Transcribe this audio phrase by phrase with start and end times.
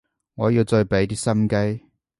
[0.33, 1.85] 我要再畀啲心機